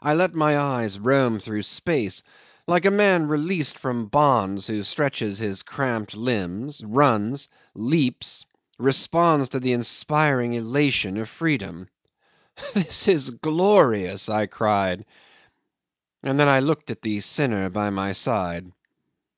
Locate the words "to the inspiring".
9.50-10.54